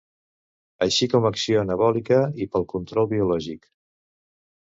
Així 0.85 1.07
com 1.11 1.27
acció 1.29 1.59
anabòlica 1.63 2.17
i 2.45 2.47
pel 2.55 2.65
control 2.73 3.11
biològic. 3.13 3.69